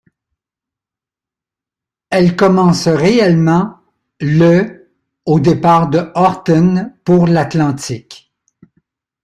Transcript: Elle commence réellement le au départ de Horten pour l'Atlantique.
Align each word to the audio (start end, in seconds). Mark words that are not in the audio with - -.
Elle 2.09 2.35
commence 2.35 2.87
réellement 2.87 3.77
le 4.19 4.89
au 5.25 5.39
départ 5.39 5.91
de 5.91 6.09
Horten 6.15 6.97
pour 7.03 7.27
l'Atlantique. 7.27 8.33